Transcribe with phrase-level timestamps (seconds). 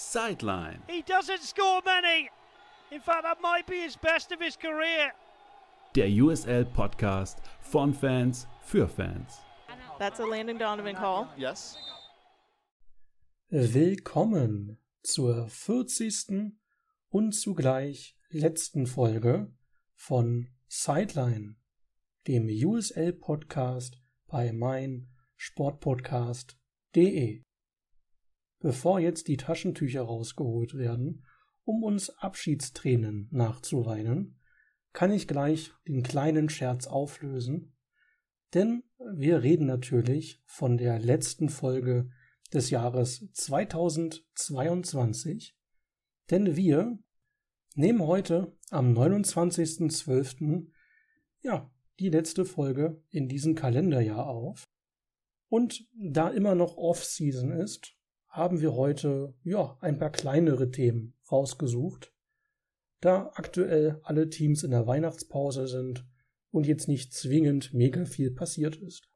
[0.00, 0.82] Sideline.
[0.88, 2.30] He doesn't score many.
[2.90, 5.12] In fact, that might be his best of his career.
[5.94, 9.40] Der USL Podcast von Fans für Fans.
[9.98, 11.28] That's a Landon Donovan call.
[11.36, 11.76] Yes.
[13.50, 16.54] Willkommen zur 40.
[17.10, 19.52] und zugleich letzten Folge
[19.94, 21.56] von Sideline,
[22.26, 27.42] dem USL Podcast bei mein Sportpodcast.de.
[28.60, 31.24] Bevor jetzt die Taschentücher rausgeholt werden,
[31.64, 34.38] um uns Abschiedstränen nachzuweinen,
[34.92, 37.74] kann ich gleich den kleinen Scherz auflösen,
[38.54, 38.82] denn
[39.14, 42.10] wir reden natürlich von der letzten Folge
[42.52, 45.56] des Jahres 2022,
[46.30, 46.98] denn wir
[47.74, 50.66] nehmen heute am 29.12.
[51.42, 54.68] ja, die letzte Folge in diesem Kalenderjahr auf.
[55.48, 57.96] Und da immer noch Off-Season ist,
[58.30, 62.12] haben wir heute ja ein paar kleinere Themen rausgesucht,
[63.00, 66.06] da aktuell alle Teams in der Weihnachtspause sind
[66.50, 69.08] und jetzt nicht zwingend mega viel passiert ist.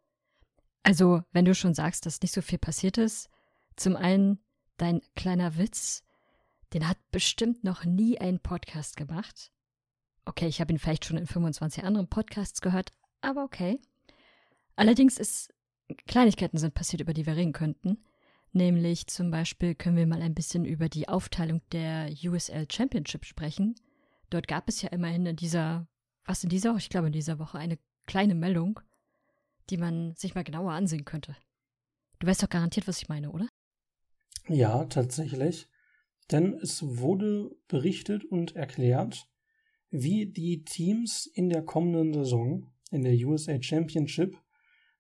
[0.83, 3.31] Also, wenn du schon sagst, dass nicht so viel passiert ist,
[3.77, 4.39] zum einen
[4.77, 6.03] dein kleiner Witz,
[6.73, 9.53] den hat bestimmt noch nie ein Podcast gemacht.
[10.25, 13.81] Okay, ich habe ihn vielleicht schon in 25 anderen Podcasts gehört, aber okay.
[14.77, 15.55] Allerdings ist
[16.07, 18.05] Kleinigkeiten sind passiert, über die wir reden könnten.
[18.57, 23.75] Nämlich zum Beispiel können wir mal ein bisschen über die Aufteilung der USL Championship sprechen.
[24.31, 25.89] Dort gab es ja immerhin in dieser,
[26.25, 28.79] was in dieser Woche, ich glaube in dieser Woche, eine kleine Meldung,
[29.71, 31.37] die man sich mal genauer ansehen könnte.
[32.21, 33.49] Du weißt doch garantiert, was ich meine, oder?
[34.47, 35.67] Ja, tatsächlich.
[36.31, 39.29] Denn es wurde berichtet und erklärt,
[39.91, 44.39] wie die Teams in der kommenden Saison in der USA Championship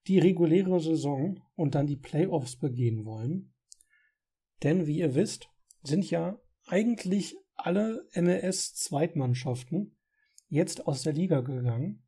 [0.06, 3.54] die reguläre Saison und dann die Playoffs begehen wollen.
[4.62, 5.48] Denn wie ihr wisst,
[5.82, 9.96] sind ja eigentlich alle MLS-Zweitmannschaften
[10.48, 12.02] jetzt aus der Liga gegangen.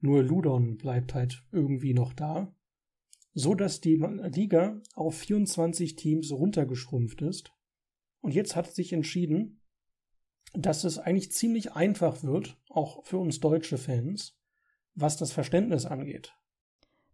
[0.00, 2.54] Nur Ludon bleibt halt irgendwie noch da,
[3.34, 7.52] so dass die Liga auf 24 Teams runtergeschrumpft ist.
[8.20, 9.60] Und jetzt hat sich entschieden,
[10.54, 14.36] dass es eigentlich ziemlich einfach wird, auch für uns deutsche Fans,
[14.94, 16.34] was das Verständnis angeht.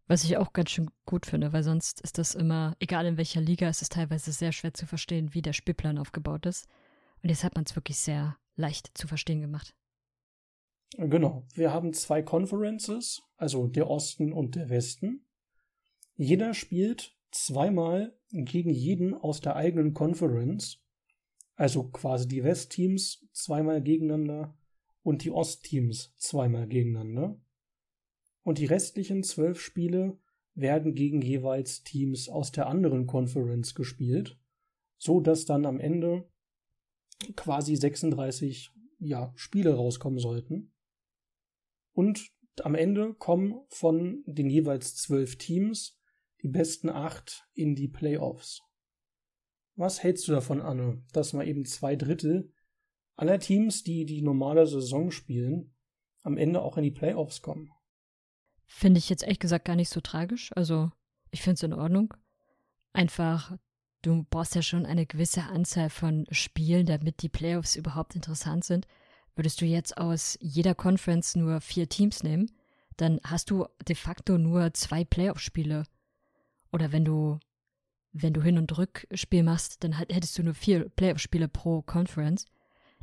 [0.07, 3.41] Was ich auch ganz schön gut finde, weil sonst ist das immer, egal in welcher
[3.41, 6.69] Liga, ist es teilweise sehr schwer zu verstehen, wie der Spielplan aufgebaut ist.
[7.23, 9.75] Und jetzt hat man es wirklich sehr leicht zu verstehen gemacht.
[10.99, 11.47] Genau.
[11.55, 15.25] Wir haben zwei Conferences, also der Osten und der Westen.
[16.17, 20.81] Jeder spielt zweimal gegen jeden aus der eigenen Conference.
[21.57, 24.55] Also quasi die Westteams zweimal gegeneinander
[25.03, 27.41] und die Ostteams zweimal gegeneinander
[28.45, 30.19] und die restlichen zwölf Spiele
[30.55, 34.39] werden gegen jeweils Teams aus der anderen Conference gespielt,
[34.97, 36.31] so dass dann am Ende
[37.35, 40.73] quasi 36 ja, Spiele rauskommen sollten.
[41.93, 42.31] Und
[42.63, 45.99] am Ende kommen von den jeweils zwölf Teams
[46.43, 48.63] die besten acht in die Playoffs.
[49.77, 52.53] Was hältst du davon, Anne, dass mal eben zwei Drittel
[53.17, 55.75] aller Teams, die die normale Saison spielen,
[56.23, 57.71] am Ende auch in die Playoffs kommen?
[58.77, 60.51] Finde ich jetzt ehrlich gesagt gar nicht so tragisch.
[60.57, 60.91] Also,
[61.31, 62.13] ich finde es in Ordnung.
[62.93, 63.57] Einfach,
[64.03, 68.89] du brauchst ja schon eine gewisse Anzahl von Spielen, damit die Playoffs überhaupt interessant sind.
[69.37, 72.51] Würdest du jetzt aus jeder Conference nur vier Teams nehmen,
[72.97, 75.85] dann hast du de facto nur zwei Playoff-Spiele.
[76.73, 77.39] Oder wenn du,
[78.11, 82.45] wenn du Hin- und Rückspiel machst, dann hättest du nur vier Playoff-Spiele pro Conference.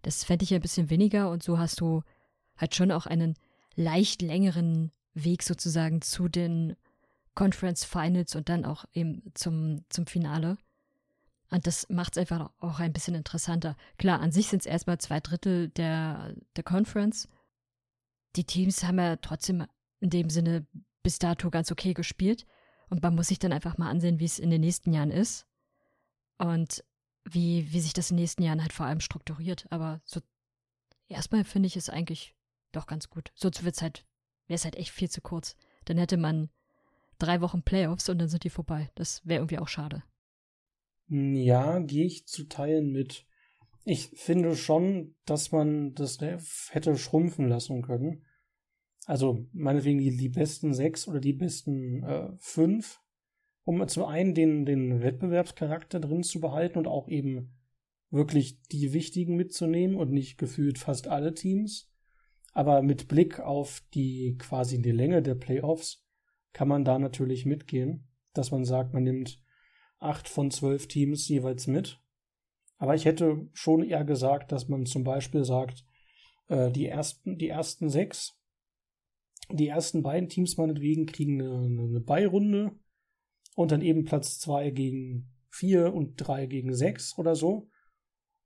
[0.02, 2.04] Das fände ich ein bisschen weniger und so hast du
[2.58, 3.36] halt schon auch einen
[3.76, 6.76] leicht längeren Weg sozusagen zu den
[7.36, 10.58] Conference Finals und dann auch eben zum, zum Finale.
[11.50, 13.76] Und das macht es einfach auch ein bisschen interessanter.
[13.98, 17.28] Klar, an sich sind es erstmal zwei Drittel der, der Conference.
[18.36, 19.66] Die Teams haben ja trotzdem
[20.00, 20.66] in dem Sinne
[21.04, 22.46] bis dato ganz okay gespielt.
[22.90, 25.46] Und man muss sich dann einfach mal ansehen, wie es in den nächsten Jahren ist.
[26.38, 26.84] Und
[27.24, 29.68] wie, wie sich das in den nächsten Jahren halt vor allem strukturiert.
[29.70, 30.22] Aber so
[31.08, 32.34] erstmal finde ich es eigentlich
[32.72, 33.32] doch ganz gut.
[33.36, 34.06] Sonst wird es halt
[34.52, 35.56] wäre es halt echt viel zu kurz.
[35.86, 36.50] Dann hätte man
[37.20, 38.92] drei Wochen Playoffs und dann sind die vorbei.
[38.96, 40.04] Das wäre irgendwie auch schade.
[41.08, 43.26] Ja, gehe ich zu Teilen mit.
[43.86, 46.20] Ich finde schon, dass man das
[46.70, 48.26] hätte schrumpfen lassen können.
[49.06, 53.00] Also meinetwegen die, die besten sechs oder die besten äh, fünf,
[53.64, 57.58] um zum einen den, den Wettbewerbscharakter drin zu behalten und auch eben
[58.10, 61.91] wirklich die wichtigen mitzunehmen und nicht gefühlt fast alle Teams.
[62.52, 66.06] Aber mit Blick auf die quasi die Länge der Playoffs
[66.54, 69.42] kann man da natürlich mitgehen, dass man sagt, man nimmt
[70.00, 72.02] acht von zwölf Teams jeweils mit.
[72.78, 75.86] Aber ich hätte schon eher gesagt, dass man zum Beispiel sagt,
[76.48, 78.38] äh, die, ersten, die ersten sechs,
[79.50, 82.72] die ersten beiden Teams meinetwegen kriegen eine, eine Beirunde
[83.56, 87.70] und dann eben Platz zwei gegen vier und drei gegen sechs oder so.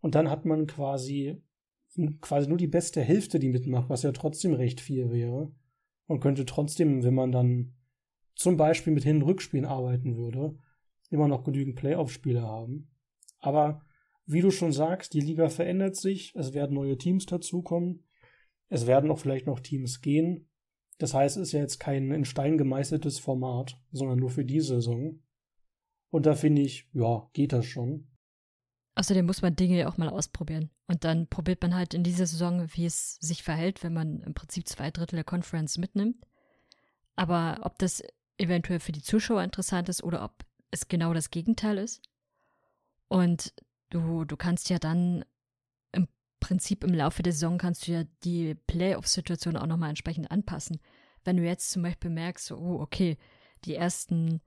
[0.01, 1.41] Und dann hat man quasi,
[2.21, 5.51] quasi nur die beste Hälfte, die mitmacht, was ja trotzdem recht viel wäre.
[6.07, 7.73] Und könnte trotzdem, wenn man dann
[8.35, 10.57] zum Beispiel mit Hin- und Rückspielen arbeiten würde,
[11.09, 12.91] immer noch genügend Playoff-Spiele haben.
[13.39, 13.81] Aber
[14.25, 18.03] wie du schon sagst, die Liga verändert sich, es werden neue Teams dazukommen,
[18.69, 20.49] es werden auch vielleicht noch Teams gehen.
[20.97, 24.61] Das heißt, es ist ja jetzt kein in Stein gemeißeltes Format, sondern nur für die
[24.61, 25.21] Saison.
[26.09, 28.07] Und da finde ich, ja, geht das schon.
[28.95, 30.69] Außerdem muss man Dinge ja auch mal ausprobieren.
[30.87, 34.33] Und dann probiert man halt in dieser Saison, wie es sich verhält, wenn man im
[34.33, 36.25] Prinzip zwei Drittel der Conference mitnimmt.
[37.17, 38.01] Aber ob das
[38.37, 42.01] eventuell für die Zuschauer interessant ist oder ob es genau das Gegenteil ist.
[43.07, 43.53] Und
[43.89, 45.25] du, du kannst ja dann
[45.91, 46.07] im
[46.39, 50.79] Prinzip im Laufe der Saison kannst du ja die Playoff-Situation auch nochmal entsprechend anpassen.
[51.23, 53.17] Wenn du jetzt zum Beispiel merkst, oh, okay,
[53.65, 54.41] die ersten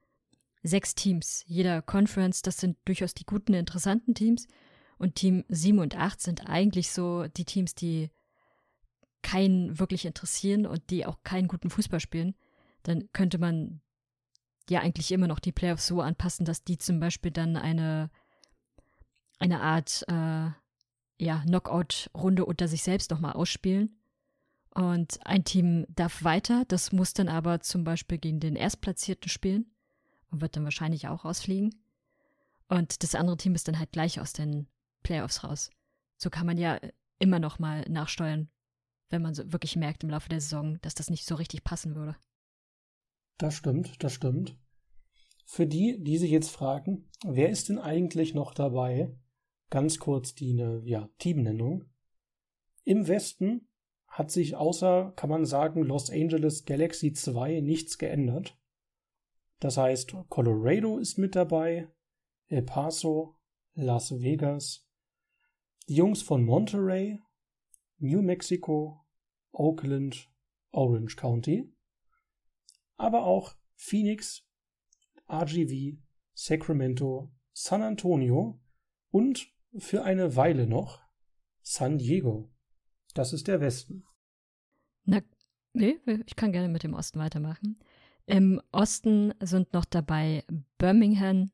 [0.69, 4.47] sechs Teams jeder Conference, das sind durchaus die guten, interessanten Teams.
[4.99, 8.11] Und Team 7 und 8 sind eigentlich so die Teams, die
[9.23, 12.35] keinen wirklich interessieren und die auch keinen guten Fußball spielen.
[12.83, 13.81] Dann könnte man
[14.69, 18.11] ja eigentlich immer noch die Playoffs so anpassen, dass die zum Beispiel dann eine,
[19.39, 20.51] eine Art äh,
[21.21, 24.01] ja, Knockout-Runde unter sich selbst nochmal ausspielen.
[24.75, 29.71] Und ein Team darf weiter, das muss dann aber zum Beispiel gegen den Erstplatzierten spielen
[30.31, 31.75] und wird dann wahrscheinlich auch rausfliegen.
[32.69, 34.69] Und das andere Team ist dann halt gleich aus den
[35.03, 35.71] Playoffs raus.
[36.17, 36.79] So kann man ja
[37.19, 38.49] immer noch mal nachsteuern,
[39.09, 41.95] wenn man so wirklich merkt im Laufe der Saison, dass das nicht so richtig passen
[41.95, 42.17] würde.
[43.39, 44.59] Das stimmt, das stimmt.
[45.47, 49.17] Für die, die sich jetzt fragen, wer ist denn eigentlich noch dabei?
[49.71, 51.85] Ganz kurz die ja, Teamnennung.
[52.85, 53.69] Im Westen
[54.07, 58.58] hat sich außer, kann man sagen, Los Angeles Galaxy 2 nichts geändert.
[59.61, 61.89] Das heißt, Colorado ist mit dabei,
[62.47, 63.37] El Paso,
[63.75, 64.89] Las Vegas,
[65.89, 67.21] die Jungs von Monterey,
[67.99, 69.05] New Mexico,
[69.53, 70.31] Oakland,
[70.71, 71.73] Orange County,
[72.97, 74.47] aber auch Phoenix,
[75.29, 75.99] RGV,
[76.35, 78.61] Sacramento, San Antonio
[79.11, 81.01] und für eine Weile noch
[81.63, 82.51] San Diego.
[83.15, 84.05] Das ist der Westen.
[85.05, 85.21] Na,
[85.73, 87.79] nee, ich kann gerne mit dem Osten weitermachen.
[88.29, 90.45] Im Osten sind noch dabei
[90.77, 91.51] Birmingham,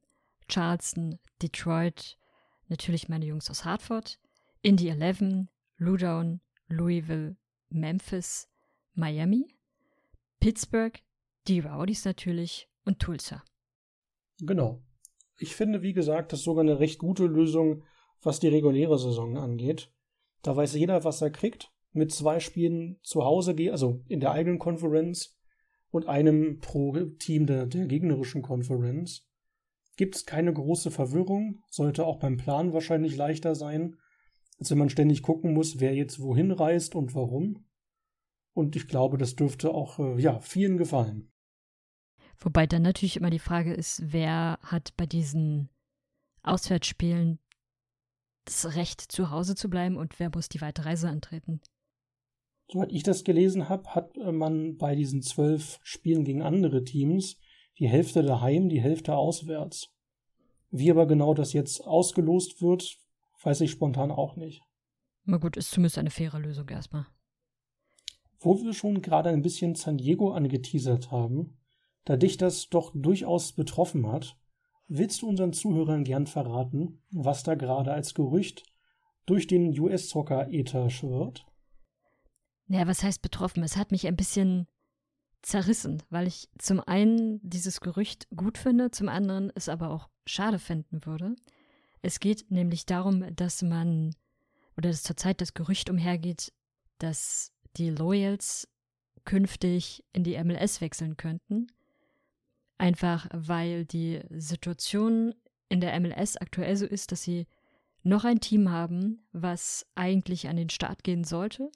[0.48, 2.18] Charleston, Detroit,
[2.66, 4.18] natürlich meine Jungs aus Hartford,
[4.60, 7.36] Indy 11, Loudoun, Louisville,
[7.68, 8.48] Memphis,
[8.94, 9.46] Miami,
[10.40, 11.00] Pittsburgh,
[11.46, 13.44] die Rowdies natürlich und Tulsa.
[14.40, 14.82] Genau.
[15.38, 17.84] Ich finde, wie gesagt, das ist sogar eine recht gute Lösung,
[18.20, 19.92] was die reguläre Saison angeht.
[20.42, 21.70] Da weiß jeder, was er kriegt.
[21.92, 25.33] Mit zwei Spielen zu Hause, also in der eigenen Konferenz
[25.94, 29.28] und einem pro Team der, der gegnerischen Konferenz.
[29.96, 33.96] Gibt es keine große Verwirrung, sollte auch beim Plan wahrscheinlich leichter sein,
[34.58, 37.64] als wenn man ständig gucken muss, wer jetzt wohin reist und warum.
[38.54, 41.32] Und ich glaube, das dürfte auch äh, ja, vielen gefallen.
[42.40, 45.68] Wobei dann natürlich immer die Frage ist, wer hat bei diesen
[46.42, 47.38] Auswärtsspielen
[48.46, 51.60] das Recht, zu Hause zu bleiben und wer muss die weite Reise antreten?
[52.68, 57.38] Soweit ich das gelesen habe, hat äh, man bei diesen zwölf Spielen gegen andere Teams
[57.78, 59.90] die Hälfte daheim, die Hälfte auswärts.
[60.70, 62.98] Wie aber genau das jetzt ausgelost wird,
[63.42, 64.62] weiß ich spontan auch nicht.
[65.24, 67.06] Na gut, ist zumindest eine faire Lösung erstmal.
[68.40, 71.58] Wo wir schon gerade ein bisschen San Diego angeteasert haben,
[72.04, 74.36] da dich das doch durchaus betroffen hat,
[74.86, 78.64] willst du unseren Zuhörern gern verraten, was da gerade als Gerücht
[79.26, 81.46] durch den US-Soccer-Ether schwirrt?
[82.66, 83.62] Naja, was heißt betroffen?
[83.62, 84.66] Es hat mich ein bisschen
[85.42, 90.58] zerrissen, weil ich zum einen dieses Gerücht gut finde, zum anderen es aber auch schade
[90.58, 91.36] finden würde.
[92.02, 94.14] Es geht nämlich darum, dass man,
[94.76, 96.52] oder dass zurzeit das Gerücht umhergeht,
[96.98, 98.68] dass die Loyals
[99.24, 101.66] künftig in die MLS wechseln könnten.
[102.78, 105.34] Einfach weil die Situation
[105.68, 107.46] in der MLS aktuell so ist, dass sie
[108.02, 111.70] noch ein Team haben, was eigentlich an den Start gehen sollte,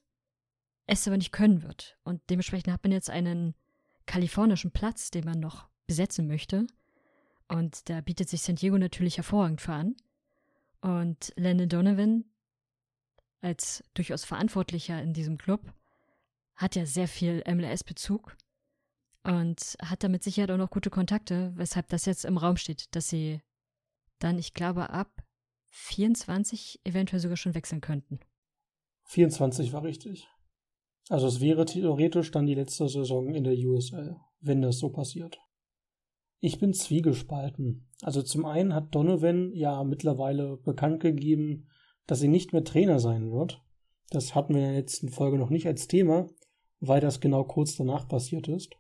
[0.89, 1.97] es aber nicht können wird.
[2.03, 3.55] Und dementsprechend hat man jetzt einen
[4.07, 6.67] kalifornischen Platz, den man noch besetzen möchte.
[7.47, 9.97] Und da bietet sich San Diego natürlich hervorragend für an.
[10.81, 12.25] Und Landon Donovan
[13.41, 15.73] als durchaus Verantwortlicher in diesem Club
[16.57, 18.37] hat ja sehr viel MLS-Bezug
[19.23, 23.09] und hat damit sicher auch noch gute Kontakte, weshalb das jetzt im Raum steht, dass
[23.09, 23.41] sie
[24.19, 25.23] dann, ich glaube, ab
[25.71, 28.21] 24 eventuell sogar schon wechseln könnten.
[29.05, 30.29] 24 war richtig.
[31.09, 35.39] Also es wäre theoretisch dann die letzte Saison in der USL, wenn das so passiert.
[36.41, 37.89] Ich bin zwiegespalten.
[38.03, 41.67] Also zum einen hat Donovan ja mittlerweile bekannt gegeben,
[42.07, 43.63] dass er nicht mehr Trainer sein wird.
[44.11, 46.29] Das hatten wir in der letzten Folge noch nicht als Thema,
[46.81, 48.75] weil das genau kurz danach passiert ist.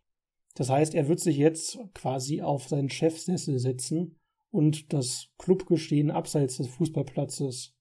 [0.54, 4.18] Das heißt, er wird sich jetzt quasi auf seinen Chefsessel setzen
[4.50, 7.74] und das Clubgestehen abseits des Fußballplatzes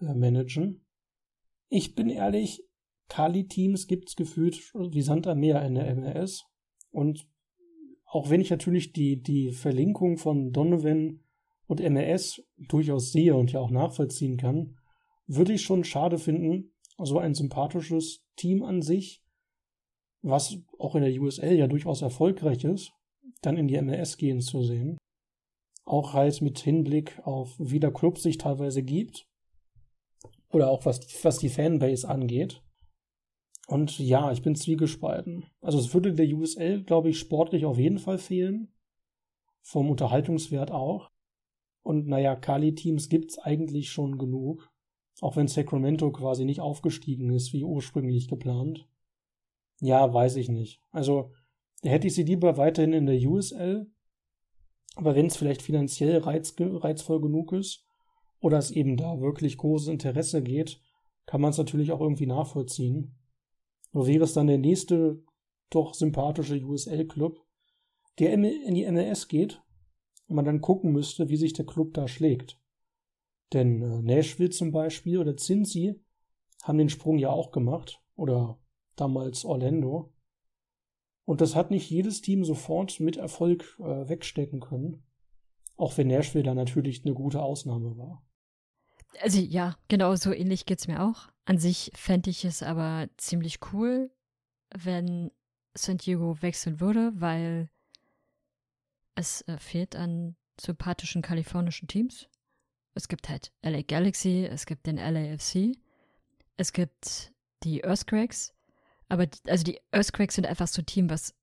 [0.00, 0.84] äh, managen.
[1.68, 2.64] Ich bin ehrlich,
[3.10, 6.44] Kali-Teams gibt's gefühlt wie Sand am Meer in der MLS.
[6.90, 7.28] Und
[8.06, 11.20] auch wenn ich natürlich die, die Verlinkung von Donovan
[11.66, 14.76] und MLS durchaus sehe und ja auch nachvollziehen kann,
[15.26, 19.22] würde ich schon schade finden, so ein sympathisches Team an sich,
[20.22, 22.92] was auch in der USL ja durchaus erfolgreich ist,
[23.42, 24.98] dann in die MLS gehen zu sehen.
[25.84, 29.26] Auch halt mit Hinblick auf, wie der Club sich teilweise gibt.
[30.50, 32.62] Oder auch was, was die Fanbase angeht.
[33.70, 35.44] Und ja, ich bin zwiegespalten.
[35.60, 38.74] Also es würde der USL, glaube ich, sportlich auf jeden Fall fehlen.
[39.60, 41.12] Vom Unterhaltungswert auch.
[41.82, 44.68] Und naja, Kali-Teams gibt's eigentlich schon genug.
[45.20, 48.88] Auch wenn Sacramento quasi nicht aufgestiegen ist, wie ursprünglich geplant.
[49.80, 50.82] Ja, weiß ich nicht.
[50.90, 51.30] Also
[51.84, 53.86] hätte ich sie lieber weiterhin in der USL.
[54.96, 57.86] Aber wenn es vielleicht finanziell reiz, reizvoll genug ist
[58.40, 60.80] oder es eben da wirklich großes Interesse geht,
[61.26, 63.14] kann man es natürlich auch irgendwie nachvollziehen.
[63.92, 65.22] Nur wäre es dann der nächste
[65.70, 67.44] doch sympathische USL-Club,
[68.18, 69.62] der in die MLS geht
[70.26, 72.60] und man dann gucken müsste, wie sich der Club da schlägt.
[73.52, 76.00] Denn äh, Nashville zum Beispiel oder Cincy
[76.62, 78.58] haben den Sprung ja auch gemacht oder
[78.96, 80.12] damals Orlando.
[81.24, 85.04] Und das hat nicht jedes Team sofort mit Erfolg äh, wegstecken können.
[85.76, 88.22] Auch wenn Nashville da natürlich eine gute Ausnahme war.
[89.20, 91.28] Also ja, genau so ähnlich geht es mir auch.
[91.50, 94.12] An sich fände ich es aber ziemlich cool,
[94.72, 95.32] wenn
[95.74, 97.68] San Diego wechseln würde, weil
[99.16, 102.28] es äh, fehlt an sympathischen kalifornischen Teams.
[102.94, 105.76] Es gibt halt LA Galaxy, es gibt den LAFC,
[106.56, 107.32] es gibt
[107.64, 108.54] die Earthquakes,
[109.08, 111.34] aber die, also die Earthquakes sind einfach so ein Team, was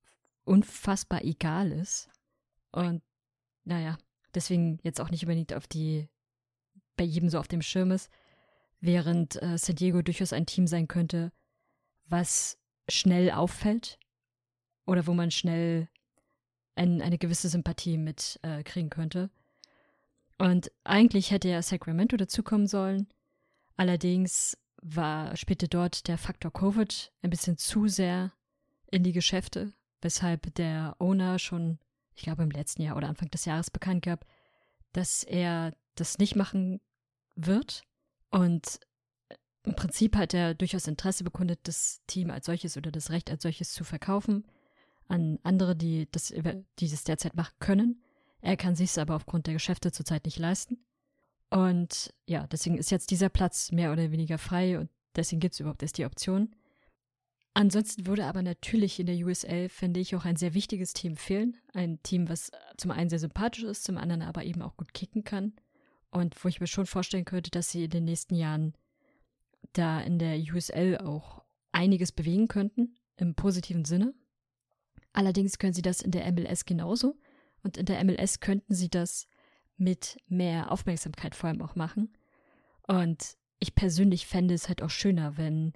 [0.45, 2.09] unfassbar egal ist.
[2.71, 3.01] Und
[3.65, 3.97] naja,
[4.33, 6.07] deswegen jetzt auch nicht unbedingt auf die,
[6.95, 8.09] bei jedem so auf dem Schirm ist,
[8.79, 11.31] während äh, San Diego durchaus ein Team sein könnte,
[12.05, 12.57] was
[12.89, 13.99] schnell auffällt
[14.85, 15.89] oder wo man schnell
[16.75, 19.29] ein, eine gewisse Sympathie mit äh, kriegen könnte.
[20.37, 23.07] Und eigentlich hätte ja Sacramento dazukommen sollen.
[23.75, 28.31] Allerdings war, spielte dort der Faktor Covid ein bisschen zu sehr
[28.91, 31.79] in die Geschäfte, weshalb der Owner schon,
[32.15, 34.25] ich glaube im letzten Jahr oder Anfang des Jahres bekannt gab,
[34.93, 36.79] dass er das nicht machen
[37.35, 37.83] wird.
[38.29, 38.79] Und
[39.63, 43.43] im Prinzip hat er durchaus Interesse bekundet, das Team als solches oder das Recht als
[43.43, 44.45] solches zu verkaufen
[45.07, 46.33] an andere, die das,
[46.79, 48.03] die das derzeit machen können.
[48.41, 50.77] Er kann sich es aber aufgrund der Geschäfte zurzeit nicht leisten.
[51.49, 55.59] Und ja, deswegen ist jetzt dieser Platz mehr oder weniger frei und deswegen gibt es
[55.59, 56.53] überhaupt erst die Option.
[57.53, 61.57] Ansonsten würde aber natürlich in der USL, finde ich, auch ein sehr wichtiges Team fehlen.
[61.73, 65.23] Ein Team, was zum einen sehr sympathisch ist, zum anderen aber eben auch gut kicken
[65.23, 65.53] kann.
[66.09, 68.73] Und wo ich mir schon vorstellen könnte, dass sie in den nächsten Jahren
[69.73, 74.13] da in der USL auch einiges bewegen könnten, im positiven Sinne.
[75.13, 77.17] Allerdings können sie das in der MLS genauso.
[77.63, 79.27] Und in der MLS könnten sie das
[79.77, 82.13] mit mehr Aufmerksamkeit vor allem auch machen.
[82.87, 85.73] Und ich persönlich fände es halt auch schöner, wenn,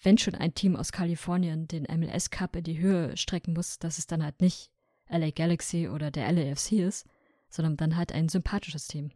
[0.00, 3.98] wenn schon ein Team aus Kalifornien den MLS Cup in die Höhe strecken muss, dass
[3.98, 4.70] es dann halt nicht
[5.08, 7.06] LA Galaxy oder der LAFC ist,
[7.48, 9.10] sondern dann halt ein sympathisches Team.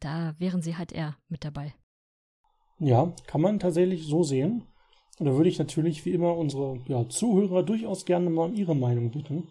[0.00, 1.74] Da wären sie halt eher mit dabei.
[2.78, 4.64] Ja, kann man tatsächlich so sehen.
[5.18, 8.76] Und da würde ich natürlich wie immer unsere ja, Zuhörer durchaus gerne mal um ihre
[8.76, 9.48] Meinung bitten.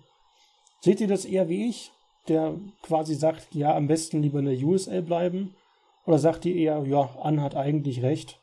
[0.82, 1.92] Seht ihr das eher wie ich,
[2.28, 5.56] der quasi sagt, ja, am besten lieber in der USL bleiben?
[6.06, 8.40] Oder sagt ihr eher, ja, Ann hat eigentlich recht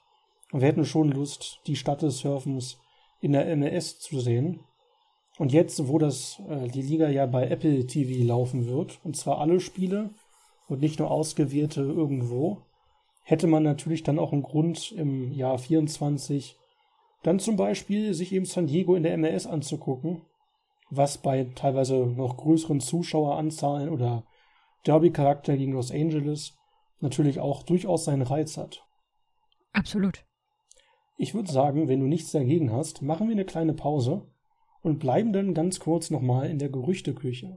[0.51, 2.79] und wir hätten schon Lust, die Stadt des Surfens
[3.21, 4.61] in der MLS zu sehen?
[5.39, 9.39] Und jetzt, wo das, äh, die Liga ja bei Apple TV laufen wird, und zwar
[9.39, 10.11] alle Spiele
[10.69, 12.63] und nicht nur ausgewählte irgendwo,
[13.25, 16.59] hätte man natürlich dann auch einen Grund im Jahr 24
[17.23, 20.23] dann zum Beispiel sich eben San Diego in der MLS anzugucken
[20.95, 24.25] was bei teilweise noch größeren Zuschaueranzahlen oder
[24.87, 26.55] Derby-Charakter gegen Los Angeles
[27.01, 28.87] natürlich auch durchaus seinen Reiz hat.
[29.73, 30.27] Absolut.
[31.17, 34.31] Ich würde sagen, wenn du nichts dagegen hast, machen wir eine kleine Pause
[34.83, 37.57] und bleiben dann ganz kurz nochmal in der Gerüchteküche.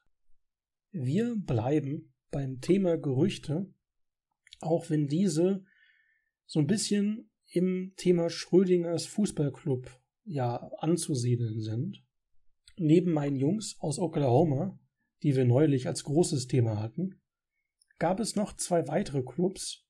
[0.91, 3.73] Wir bleiben beim Thema Gerüchte,
[4.59, 5.63] auch wenn diese
[6.45, 9.89] so ein bisschen im Thema Schrödingers Fußballclub
[10.25, 12.03] ja anzusiedeln sind.
[12.77, 14.79] Neben meinen Jungs aus Oklahoma,
[15.23, 17.21] die wir neulich als großes Thema hatten,
[17.97, 19.85] gab es noch zwei weitere Clubs,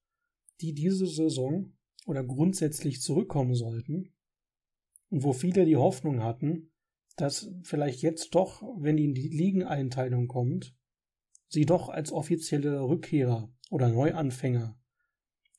[0.59, 1.73] die diese Saison
[2.05, 4.13] oder grundsätzlich zurückkommen sollten
[5.09, 6.71] und wo viele die Hoffnung hatten,
[7.17, 10.75] dass vielleicht jetzt doch, wenn die in die Ligeneinteilung kommt,
[11.51, 14.79] sie doch als offizielle Rückkehrer oder Neuanfänger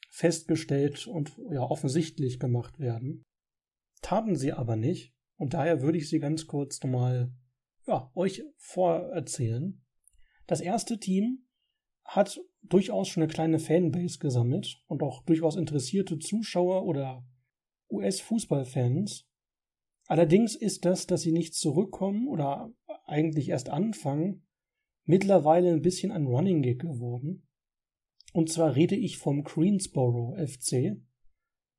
[0.09, 3.25] festgestellt und ja offensichtlich gemacht werden.
[4.01, 7.33] Taten sie aber nicht und daher würde ich sie ganz kurz nochmal
[7.87, 9.85] ja, euch vorerzählen.
[10.47, 11.47] Das erste Team
[12.05, 17.27] hat durchaus schon eine kleine Fanbase gesammelt und auch durchaus interessierte Zuschauer oder
[17.91, 19.27] US-Fußballfans.
[20.07, 22.73] Allerdings ist das, dass sie nicht zurückkommen oder
[23.07, 24.47] eigentlich erst anfangen,
[25.05, 27.47] mittlerweile ein bisschen ein Running Gig geworden.
[28.33, 30.97] Und zwar rede ich vom Queensboro FC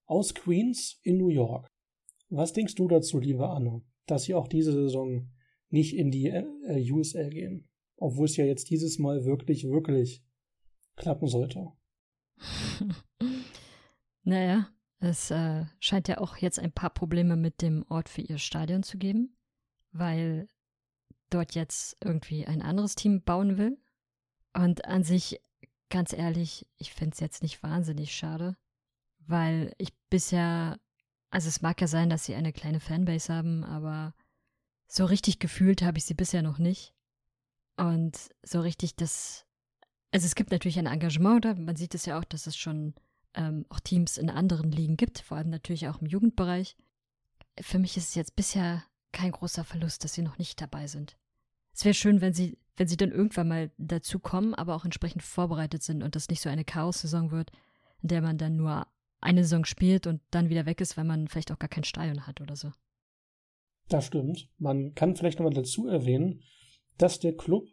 [0.06, 1.68] aus Queens in New York.
[2.30, 5.32] Was denkst du dazu, liebe Anne, dass sie auch diese Saison
[5.70, 7.70] nicht in die äh, USL gehen?
[7.98, 10.24] Obwohl es ja jetzt dieses Mal wirklich, wirklich
[10.96, 11.72] klappen sollte.
[14.24, 18.38] naja, es äh, scheint ja auch jetzt ein paar Probleme mit dem Ort für ihr
[18.38, 19.36] Stadion zu geben,
[19.92, 20.48] weil
[21.34, 23.78] dort jetzt irgendwie ein anderes Team bauen will.
[24.54, 25.42] Und an sich,
[25.90, 28.56] ganz ehrlich, ich finde es jetzt nicht wahnsinnig schade,
[29.20, 30.80] weil ich bisher,
[31.30, 34.14] also es mag ja sein, dass sie eine kleine Fanbase haben, aber
[34.88, 36.94] so richtig gefühlt habe ich sie bisher noch nicht.
[37.78, 39.48] Und so richtig das,
[40.12, 42.94] also es gibt natürlich ein Engagement da, man sieht es ja auch, dass es schon
[43.34, 46.78] ähm, auch Teams in anderen Ligen gibt, vor allem natürlich auch im Jugendbereich.
[47.60, 51.18] Für mich ist es jetzt bisher kein großer Verlust, dass sie noch nicht dabei sind.
[51.74, 55.24] Es wäre schön, wenn sie, wenn sie dann irgendwann mal dazu kommen, aber auch entsprechend
[55.24, 57.52] vorbereitet sind und das nicht so eine Chaos-Saison wird,
[58.02, 58.88] in der man dann nur
[59.22, 62.28] eine Saison spielt und dann wieder weg ist, weil man vielleicht auch gar kein Stadion
[62.28, 62.72] hat oder so.
[63.90, 64.50] Das stimmt.
[64.58, 66.42] Man kann vielleicht nochmal dazu erwähnen,
[66.98, 67.68] dass der Club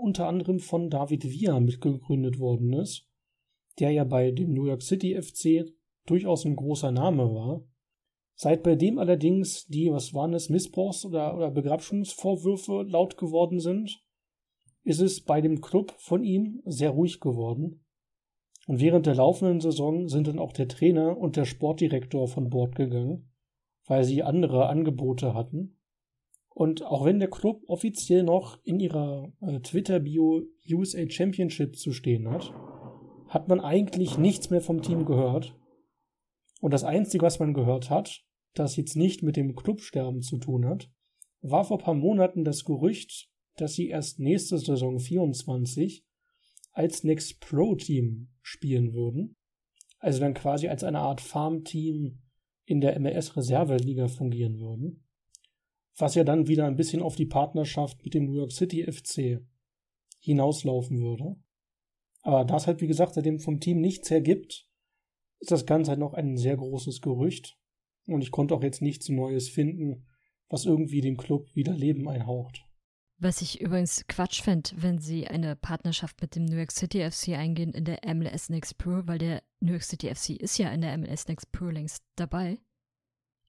[0.00, 3.06] unter anderem von David Villa mitgegründet worden ist,
[3.78, 5.72] der ja bei dem New York City FC
[6.06, 7.64] durchaus ein großer Name war
[8.34, 14.02] Seit bei dem allerdings die, was waren es, Missbrauchs- oder, oder Begrabschungsvorwürfe laut geworden sind,
[14.82, 17.84] ist es bei dem Club von ihm sehr ruhig geworden.
[18.66, 22.76] Und während der laufenden Saison sind dann auch der Trainer und der Sportdirektor von Bord
[22.76, 23.30] gegangen,
[23.86, 25.76] weil sie andere Angebote hatten.
[26.50, 32.28] Und auch wenn der Club offiziell noch in ihrer äh, Twitter-Bio USA Championship zu stehen
[32.30, 32.52] hat,
[33.28, 35.56] hat man eigentlich nichts mehr vom Team gehört.
[36.60, 38.22] Und das Einzige, was man gehört hat,
[38.54, 40.90] das jetzt nicht mit dem Clubsterben zu tun hat,
[41.40, 46.04] war vor paar Monaten das Gerücht, dass sie erst nächste Saison 24
[46.72, 49.36] als Next Pro Team spielen würden.
[49.98, 52.22] Also dann quasi als eine Art Farmteam
[52.64, 55.04] in der MLS Reserveliga fungieren würden.
[55.96, 59.44] Was ja dann wieder ein bisschen auf die Partnerschaft mit dem New York City FC
[60.20, 61.36] hinauslaufen würde.
[62.22, 64.69] Aber da es halt, wie gesagt, seitdem vom Team nichts hergibt,
[65.40, 67.58] ist das Ganze halt noch ein sehr großes Gerücht.
[68.06, 70.06] Und ich konnte auch jetzt nichts Neues finden,
[70.48, 72.64] was irgendwie dem Club wieder Leben einhaucht.
[73.18, 77.30] Was ich übrigens Quatsch fände, wenn sie eine Partnerschaft mit dem New York City FC
[77.30, 80.80] eingehen in der MLS Next Pro, weil der New York City FC ist ja in
[80.80, 82.58] der MLS Next Pro längst dabei.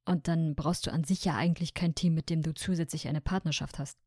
[0.06, 3.22] Und dann brauchst du an sich ja eigentlich kein Team, mit dem du zusätzlich eine
[3.22, 3.98] Partnerschaft hast.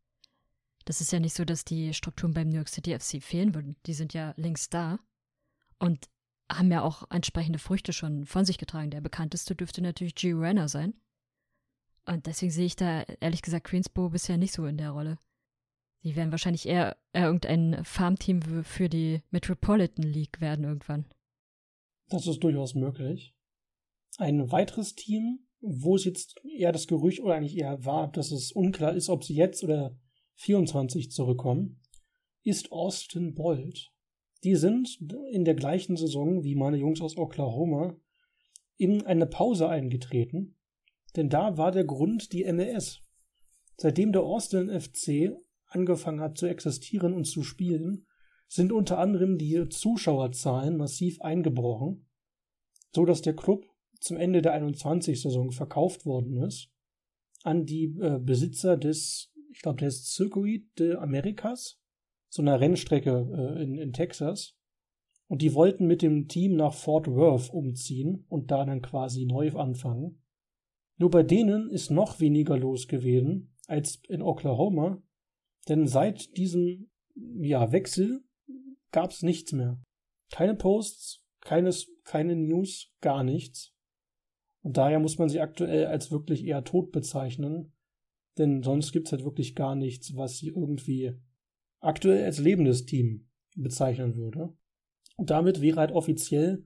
[0.84, 3.76] Das ist ja nicht so, dass die Strukturen beim New York City FC fehlen würden.
[3.86, 4.98] Die sind ja längst da.
[5.78, 6.10] Und
[6.50, 8.90] haben ja auch entsprechende Früchte schon von sich getragen.
[8.90, 10.33] Der bekannteste dürfte natürlich G.
[10.33, 10.94] Renner sein.
[12.07, 15.18] Und deswegen sehe ich da ehrlich gesagt Queensboro bisher nicht so in der Rolle.
[16.02, 21.07] Die werden wahrscheinlich eher, eher irgendein Farmteam für die Metropolitan League werden irgendwann.
[22.11, 23.35] Das ist durchaus möglich.
[24.18, 28.52] Ein weiteres Team, wo es jetzt eher das Gerücht oder eigentlich eher war, dass es
[28.52, 29.98] unklar ist, ob sie jetzt oder
[30.35, 31.80] 24 zurückkommen,
[32.42, 33.93] ist Austin Bold.
[34.44, 34.98] Die sind
[35.33, 37.96] in der gleichen Saison wie meine Jungs aus Oklahoma
[38.76, 40.57] in eine Pause eingetreten,
[41.16, 43.00] denn da war der Grund die MLS.
[43.76, 45.33] Seitdem der Austin FC
[45.66, 48.07] angefangen hat zu existieren und zu spielen,
[48.46, 52.07] sind unter anderem die Zuschauerzahlen massiv eingebrochen,
[52.92, 53.66] so dass der Club
[53.98, 56.70] zum Ende der 21-Saison verkauft worden ist
[57.42, 61.78] an die äh, Besitzer des, ich glaube, des Circuit de Americas,
[62.34, 64.56] so einer Rennstrecke äh, in, in Texas.
[65.28, 69.52] Und die wollten mit dem Team nach Fort Worth umziehen und da dann quasi neu
[69.52, 70.20] anfangen.
[70.98, 75.00] Nur bei denen ist noch weniger los gewesen als in Oklahoma,
[75.68, 78.24] denn seit diesem ja, Wechsel
[78.90, 79.80] gab es nichts mehr.
[80.32, 83.72] Keine Posts, keines, keine News, gar nichts.
[84.62, 87.72] Und daher muss man sie aktuell als wirklich eher tot bezeichnen,
[88.38, 91.14] denn sonst gibt es halt wirklich gar nichts, was sie irgendwie
[91.84, 94.56] aktuell als lebendes Team bezeichnen würde.
[95.16, 96.64] Und damit wäre halt offiziell,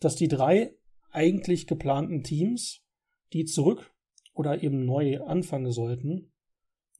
[0.00, 0.74] dass die drei
[1.10, 2.84] eigentlich geplanten Teams,
[3.32, 3.94] die zurück
[4.34, 6.32] oder eben neu anfangen sollten,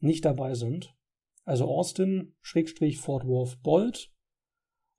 [0.01, 0.95] nicht dabei sind.
[1.45, 4.13] Also Austin, Schrägstrich, Fort Worth, Bolt,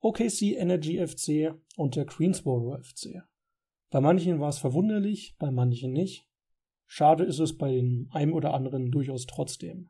[0.00, 3.22] OKC Energy FC und der Greensboro FC.
[3.90, 6.26] Bei manchen war es verwunderlich, bei manchen nicht.
[6.86, 9.89] Schade ist es bei dem einen oder anderen durchaus trotzdem.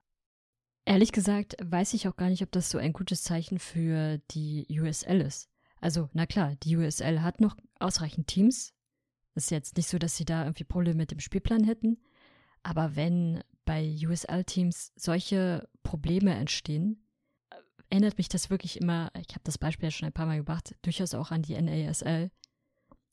[0.85, 4.67] Ehrlich gesagt weiß ich auch gar nicht, ob das so ein gutes Zeichen für die
[4.71, 5.49] USL ist.
[5.81, 8.75] Also, na klar, die USL hat noch ausreichend Teams.
[9.35, 11.99] Ist jetzt nicht so, dass sie da irgendwie Probleme mit dem Spielplan hätten.
[12.63, 17.07] Aber wenn bei USL-Teams solche Probleme entstehen,
[17.89, 20.75] erinnert mich das wirklich immer, ich habe das Beispiel ja schon ein paar Mal gebracht,
[20.83, 22.31] durchaus auch an die NASL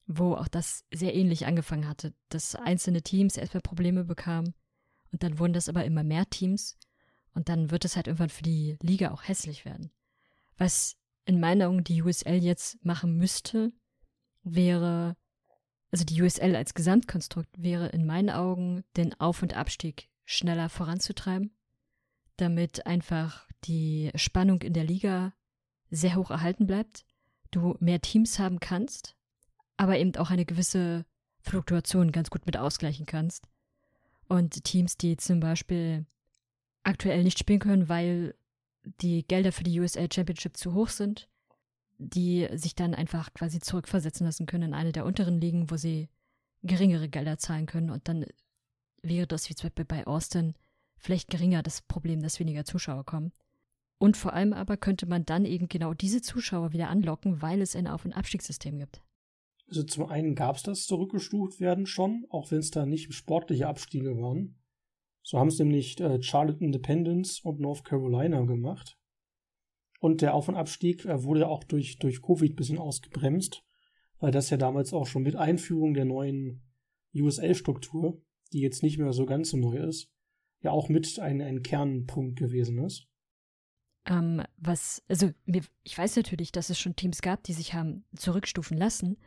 [0.07, 4.53] wo auch das sehr ähnlich angefangen hatte, dass einzelne Teams erstmal Probleme bekamen
[5.11, 6.77] und dann wurden das aber immer mehr Teams
[7.33, 9.91] und dann wird es halt irgendwann für die Liga auch hässlich werden.
[10.57, 13.71] Was in meinen Augen die USL jetzt machen müsste,
[14.43, 15.15] wäre,
[15.91, 21.55] also die USL als Gesamtkonstrukt wäre in meinen Augen den Auf- und Abstieg schneller voranzutreiben,
[22.37, 25.33] damit einfach die Spannung in der Liga
[25.89, 27.05] sehr hoch erhalten bleibt,
[27.51, 29.17] du mehr Teams haben kannst
[29.77, 31.05] aber eben auch eine gewisse
[31.39, 33.47] Fluktuation ganz gut mit ausgleichen kannst.
[34.27, 36.05] Und Teams, die zum Beispiel
[36.87, 38.35] aktuell nicht spielen können, weil
[39.01, 41.29] die Gelder für die USL Championship zu hoch sind,
[41.97, 46.09] die sich dann einfach quasi zurückversetzen lassen können in eine der unteren Ligen, wo sie
[46.63, 47.89] geringere Gelder zahlen können.
[47.89, 48.25] Und dann
[49.01, 50.55] wäre das wie zum Beispiel bei Austin
[50.97, 53.31] vielleicht geringer das Problem, dass weniger Zuschauer kommen.
[53.99, 57.75] Und vor allem aber könnte man dann eben genau diese Zuschauer wieder anlocken, weil es
[57.75, 59.01] ein Auf- und Abstiegssystem gibt.
[59.67, 63.67] Also zum einen gab es das zurückgestuft werden schon, auch wenn es da nicht sportliche
[63.67, 64.55] Abstiege waren.
[65.27, 68.97] So haben es nämlich äh, Charlotte Independence und North Carolina gemacht.
[69.99, 73.61] Und der Auf- und Abstieg äh, wurde auch durch, durch Covid ein bisschen ausgebremst,
[74.19, 76.63] weil das ja damals auch schon mit Einführung der neuen
[77.13, 78.21] USL-Struktur,
[78.53, 80.09] die jetzt nicht mehr so ganz so neu ist,
[80.61, 83.05] ja auch mit ein, ein Kernpunkt gewesen ist.
[84.05, 85.31] Ähm, was, also
[85.83, 89.17] ich weiß natürlich, dass es schon Teams gab, die sich haben zurückstufen lassen,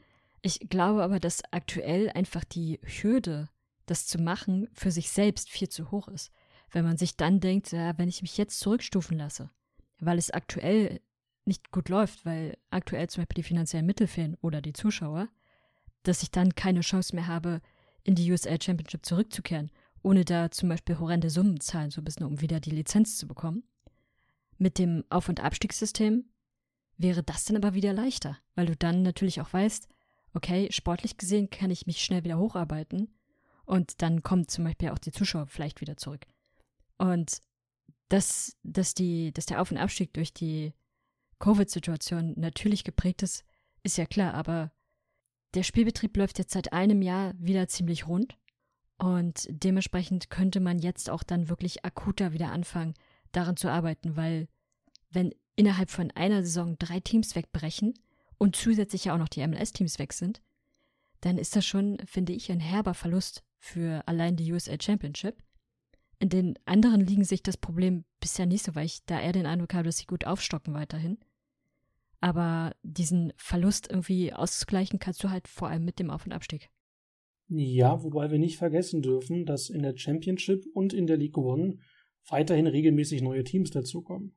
[0.41, 3.51] ich glaube aber, dass aktuell einfach die Hürde,
[3.91, 6.31] das zu machen, für sich selbst viel zu hoch ist.
[6.71, 9.51] Wenn man sich dann denkt, ja, wenn ich mich jetzt zurückstufen lasse,
[9.99, 11.01] weil es aktuell
[11.45, 15.29] nicht gut läuft, weil aktuell zum Beispiel die finanziellen Mittel fehlen oder die Zuschauer,
[16.05, 17.61] dass ich dann keine Chance mehr habe,
[18.05, 19.71] in die USL Championship zurückzukehren,
[20.03, 23.65] ohne da zum Beispiel horrende Summen zahlen zu müssen, um wieder die Lizenz zu bekommen.
[24.57, 26.25] Mit dem Auf- und Abstiegssystem
[26.97, 29.89] wäre das dann aber wieder leichter, weil du dann natürlich auch weißt,
[30.33, 33.09] okay, sportlich gesehen kann ich mich schnell wieder hocharbeiten
[33.71, 36.27] und dann kommt zum Beispiel auch die Zuschauer vielleicht wieder zurück.
[36.99, 37.41] Und
[38.09, 40.75] dass, dass, die, dass der Auf- und Abstieg durch die
[41.39, 43.45] Covid-Situation natürlich geprägt ist,
[43.83, 44.73] ist ja klar, aber
[45.55, 48.37] der Spielbetrieb läuft jetzt seit einem Jahr wieder ziemlich rund
[48.99, 52.95] und dementsprechend könnte man jetzt auch dann wirklich akuter wieder anfangen,
[53.33, 54.49] daran zu arbeiten, weil
[55.11, 57.95] wenn innerhalb von einer Saison drei Teams wegbrechen,
[58.41, 60.41] und zusätzlich ja auch noch die MLS-Teams weg sind,
[61.21, 65.43] dann ist das schon, finde ich, ein herber Verlust für allein die USA Championship.
[66.19, 69.47] In den anderen Ligen sich das Problem bisher nicht so, weil ich da eher den
[69.47, 71.19] Eindruck habe, dass sie gut aufstocken weiterhin.
[72.21, 76.69] Aber diesen Verlust irgendwie auszugleichen kannst du halt vor allem mit dem Auf- und Abstieg.
[77.49, 81.79] Ja, wobei wir nicht vergessen dürfen, dass in der Championship und in der League One
[82.29, 84.37] weiterhin regelmäßig neue Teams dazukommen.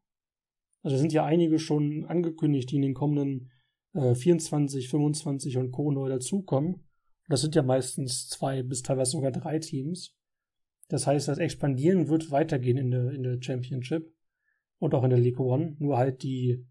[0.81, 3.51] Also sind ja einige schon angekündigt, die in den kommenden
[3.93, 5.91] äh, 24, 25 und Co.
[5.91, 6.83] neu dazukommen.
[7.33, 10.15] Das sind ja meistens zwei bis teilweise sogar drei Teams.
[10.87, 14.13] Das heißt, das Expandieren wird weitergehen in der, in der Championship
[14.77, 15.75] und auch in der League One.
[15.79, 16.63] Nur halt die,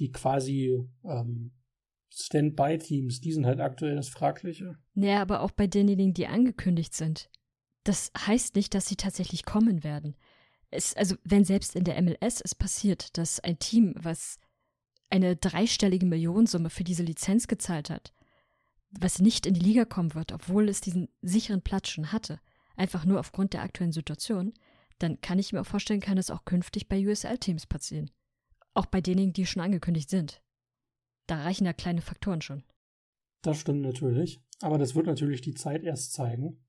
[0.00, 1.52] die quasi ähm,
[2.12, 4.78] Stand-by-Teams, die sind halt aktuell das Fragliche.
[4.94, 7.30] Naja, aber auch bei denjenigen, die angekündigt sind.
[7.84, 10.16] Das heißt nicht, dass sie tatsächlich kommen werden.
[10.72, 14.38] Es, also, wenn selbst in der MLS es passiert, dass ein Team, was
[15.08, 18.12] eine dreistellige Millionensumme für diese Lizenz gezahlt hat,
[18.90, 22.40] was nicht in die Liga kommen wird, obwohl es diesen sicheren Platz schon hatte,
[22.76, 24.52] einfach nur aufgrund der aktuellen Situation,
[24.98, 28.10] dann kann ich mir auch vorstellen, kann es auch künftig bei USL-Teams passieren.
[28.74, 30.42] Auch bei denjenigen, die schon angekündigt sind.
[31.26, 32.64] Da reichen ja kleine Faktoren schon.
[33.42, 36.64] Das stimmt natürlich, aber das wird natürlich die Zeit erst zeigen.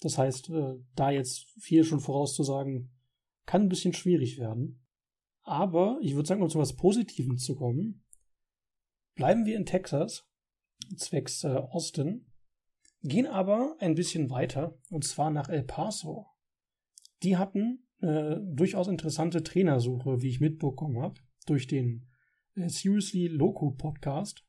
[0.00, 2.90] Das heißt, äh, da jetzt viel schon vorauszusagen,
[3.46, 4.84] kann ein bisschen schwierig werden.
[5.42, 8.04] Aber ich würde sagen, um zu was Positivem zu kommen,
[9.14, 10.28] bleiben wir in Texas,
[10.96, 12.26] zwecks äh, Austin,
[13.02, 16.26] gehen aber ein bisschen weiter, und zwar nach El Paso.
[17.22, 22.08] Die hatten äh, durchaus interessante Trainersuche, wie ich mitbekommen habe, durch den
[22.54, 24.44] äh, Seriously Loco Podcast.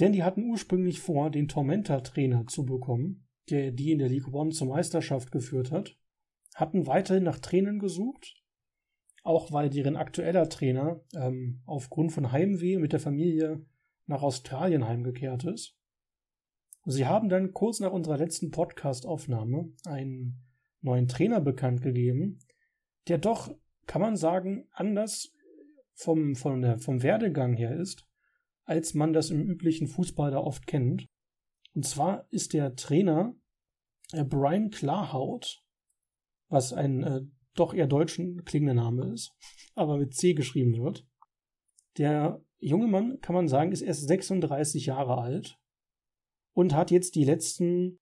[0.00, 4.50] Denn die hatten ursprünglich vor, den Tormenta-Trainer zu bekommen, der die in der League One
[4.50, 5.96] zur Meisterschaft geführt hat,
[6.54, 8.42] hatten weiterhin nach Trainern gesucht,
[9.22, 13.64] auch weil deren aktueller Trainer ähm, aufgrund von Heimweh mit der Familie
[14.06, 15.76] nach Australien heimgekehrt ist.
[16.86, 20.44] Sie haben dann kurz nach unserer letzten Podcast-Aufnahme einen
[20.82, 22.40] neuen Trainer bekannt gegeben,
[23.08, 23.54] der doch,
[23.86, 25.32] kann man sagen, anders
[25.94, 28.06] vom, vom, der, vom Werdegang her ist,
[28.64, 31.06] als man das im üblichen Fußball da oft kennt.
[31.74, 33.34] Und zwar ist der Trainer
[34.12, 35.62] äh, Brian Klarhaut,
[36.48, 37.22] was ein äh,
[37.54, 39.32] doch eher deutschen klingender Name ist,
[39.74, 41.06] aber mit C geschrieben wird.
[41.98, 45.58] Der junge Mann, kann man sagen, ist erst 36 Jahre alt
[46.54, 48.00] und hat jetzt die letzten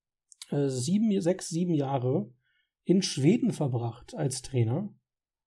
[0.51, 2.33] äh, sieben, sechs, sieben Jahre
[2.85, 4.95] in Schweden verbracht als Trainer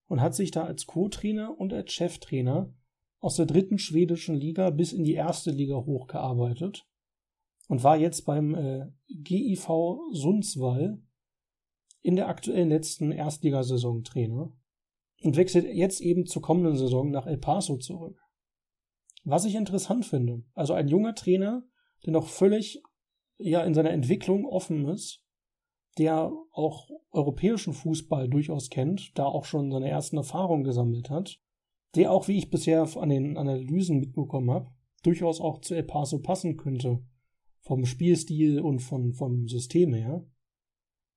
[0.08, 2.74] und hat sich da als Co-Trainer und als Cheftrainer
[3.20, 6.88] aus der dritten schwedischen Liga bis in die erste Liga hochgearbeitet
[7.68, 9.70] und war jetzt beim äh, GIV
[10.12, 11.02] Sundsvall
[12.02, 14.56] in der aktuellen letzten Erstligasaison Trainer
[15.24, 18.25] und wechselt jetzt eben zur kommenden Saison nach El Paso zurück.
[19.26, 21.64] Was ich interessant finde, also ein junger Trainer,
[22.06, 22.82] der noch völlig
[23.38, 25.26] ja in seiner Entwicklung offen ist
[25.98, 31.40] der auch europäischen Fußball durchaus kennt, da auch schon seine ersten Erfahrungen gesammelt hat,
[31.96, 34.72] der auch, wie ich bisher an den Analysen mitbekommen habe,
[35.04, 37.02] durchaus auch zu El Paso passen könnte,
[37.62, 40.26] vom Spielstil und von, vom System her.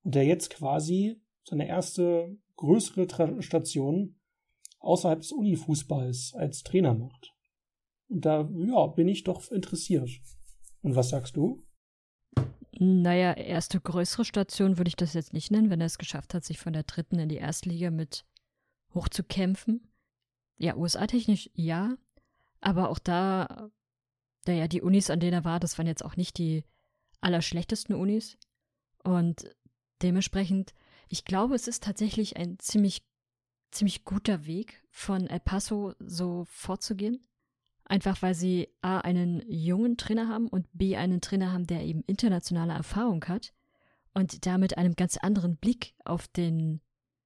[0.03, 4.15] Und der jetzt quasi seine erste größere Tra Station
[4.79, 7.35] außerhalb des Unifußballs als Trainer macht.
[8.09, 10.09] Und da, ja, bin ich doch interessiert.
[10.81, 11.61] Und was sagst du?
[12.81, 16.45] Naja, erste größere Station würde ich das jetzt nicht nennen, wenn er es geschafft hat,
[16.45, 18.25] sich von der dritten in die Erstliga mit
[18.93, 19.91] hochzukämpfen.
[20.57, 21.95] Ja, USA-technisch ja,
[22.61, 23.69] aber auch da,
[24.47, 26.63] naja, die Unis, an denen er war, das waren jetzt auch nicht die
[27.21, 28.37] allerschlechtesten Unis.
[29.03, 29.53] Und
[30.01, 30.73] dementsprechend,
[31.09, 33.03] ich glaube, es ist tatsächlich ein ziemlich,
[33.71, 37.25] ziemlich guter Weg, von El Paso so vorzugehen.
[37.89, 42.03] Einfach weil sie A, einen jungen Trainer haben und B, einen Trainer haben, der eben
[42.05, 43.51] internationale Erfahrung hat
[44.13, 46.81] und damit einem ganz anderen Blick auf den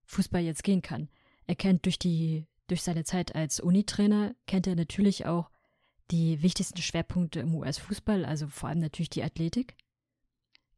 [0.05, 1.09] Fußball jetzt gehen kann.
[1.47, 5.49] Er kennt durch die, durch seine Zeit als Unitrainer, kennt er natürlich auch
[6.11, 9.75] die wichtigsten Schwerpunkte im US-Fußball, also vor allem natürlich die Athletik.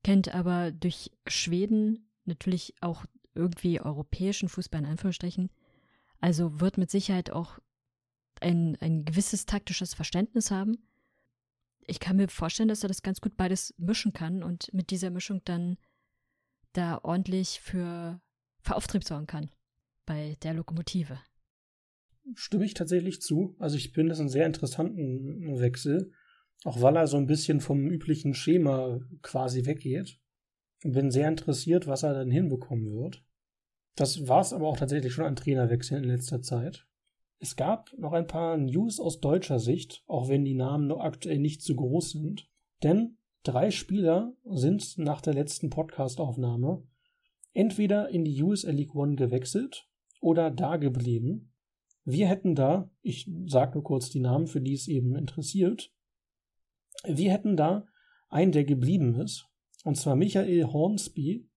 [0.03, 5.51] Kennt aber durch Schweden natürlich auch irgendwie europäischen Fußball in Anführungsstrichen.
[6.21, 7.59] Also wird mit Sicherheit auch
[8.41, 10.77] ein, ein gewisses taktisches Verständnis haben.
[11.87, 15.11] Ich kann mir vorstellen, dass er das ganz gut beides mischen kann und mit dieser
[15.11, 15.77] Mischung dann
[16.73, 18.19] da ordentlich für,
[18.61, 19.49] für Auftrieb sorgen kann
[20.05, 21.19] bei der Lokomotive.
[22.33, 23.55] Stimme ich tatsächlich zu.
[23.59, 26.11] Also ich finde das einen sehr interessanten Wechsel,
[26.63, 30.19] auch weil er so ein bisschen vom üblichen Schema quasi weggeht.
[30.81, 33.23] Bin sehr interessiert, was er dann hinbekommen wird.
[33.95, 36.87] Das war es aber auch tatsächlich schon an Trainerwechseln in letzter Zeit.
[37.39, 41.39] Es gab noch ein paar News aus deutscher Sicht, auch wenn die Namen noch aktuell
[41.39, 42.49] nicht so groß sind.
[42.83, 46.83] Denn drei Spieler sind nach der letzten Podcast-Aufnahme
[47.53, 49.87] entweder in die USL League One gewechselt
[50.21, 51.53] oder da geblieben.
[52.03, 55.91] Wir hätten da, ich sage nur kurz die Namen, für die es eben interessiert,
[57.03, 57.85] wir hätten da
[58.29, 59.47] einen, der geblieben ist,
[59.83, 61.47] und zwar Michael Hornsby,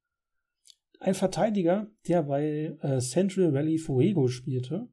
[1.01, 4.89] ein Verteidiger, der bei äh, Central Valley Fuego spielte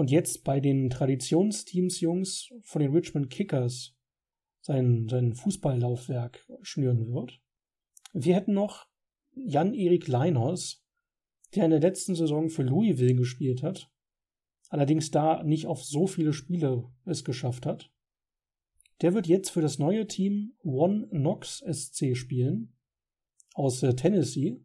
[0.00, 3.94] und jetzt bei den Traditionsteams Jungs von den Richmond Kickers
[4.62, 7.38] sein, sein Fußballlaufwerk schnüren wird.
[8.14, 8.88] Wir hätten noch
[9.34, 10.82] Jan-Erik Leinhaus,
[11.54, 13.92] der in der letzten Saison für Louisville gespielt hat,
[14.70, 17.92] allerdings da nicht auf so viele Spiele es geschafft hat.
[19.02, 22.74] Der wird jetzt für das neue Team One Knox SC spielen
[23.52, 24.64] aus äh, Tennessee.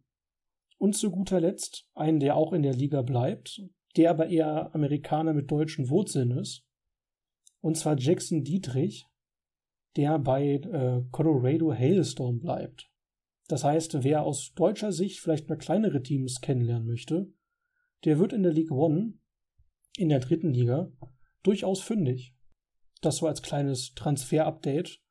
[0.77, 3.61] Und zu guter Letzt einen, der auch in der Liga bleibt,
[3.95, 6.63] der aber eher Amerikaner mit deutschen Wurzeln ist.
[7.61, 9.07] Und zwar Jackson Dietrich,
[9.95, 12.89] der bei äh, Colorado Hailstorm bleibt.
[13.47, 17.31] Das heißt, wer aus deutscher Sicht vielleicht mal kleinere Teams kennenlernen möchte,
[18.03, 19.13] der wird in der League One,
[19.97, 20.91] in der dritten Liga,
[21.43, 22.35] durchaus fündig.
[23.01, 25.01] Das so als kleines Transfer-Update,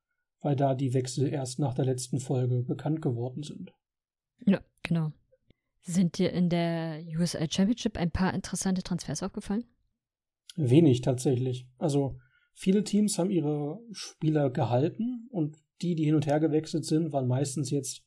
[0.40, 3.72] weil da die Wechsel erst nach der letzten Folge bekannt geworden sind.
[4.44, 5.12] Ja, genau.
[5.86, 9.64] Sind dir in der USA Championship ein paar interessante Transfers aufgefallen?
[10.56, 11.66] Wenig tatsächlich.
[11.76, 12.18] Also
[12.54, 17.26] viele Teams haben ihre Spieler gehalten und die, die hin und her gewechselt sind, waren
[17.26, 18.02] meistens jetzt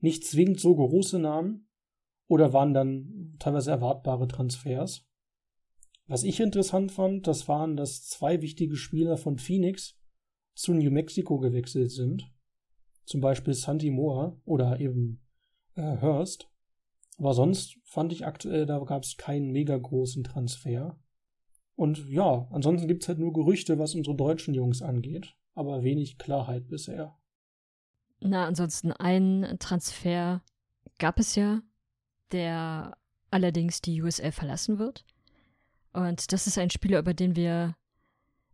[0.00, 1.68] nicht zwingend so große Namen
[2.26, 5.06] oder waren dann teilweise erwartbare Transfers.
[6.06, 9.98] Was ich interessant fand, das waren, dass zwei wichtige Spieler von Phoenix
[10.54, 12.30] zu New Mexico gewechselt sind.
[13.04, 15.22] Zum Beispiel Santi Moa oder eben
[15.74, 16.48] äh, Hurst.
[17.18, 20.98] Aber sonst fand ich aktuell, da gab es keinen mega großen Transfer.
[21.76, 26.18] Und ja, ansonsten gibt es halt nur Gerüchte, was unsere deutschen Jungs angeht, aber wenig
[26.18, 27.16] Klarheit bisher.
[28.20, 30.42] Na, ansonsten ein Transfer
[30.98, 31.62] gab es ja,
[32.32, 32.96] der
[33.30, 35.04] allerdings die USL verlassen wird.
[35.92, 37.76] Und das ist ein Spieler, über den wir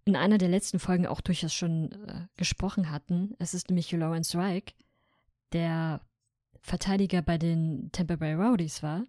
[0.05, 3.35] in einer der letzten Folgen auch durchaus schon äh, gesprochen hatten.
[3.39, 4.75] Es ist nämlich Lawrence Reich,
[5.53, 6.01] der
[6.63, 9.05] Verteidiger bei den Tampa Bay Rowdies war